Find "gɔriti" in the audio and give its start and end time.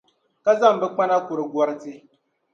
1.51-1.93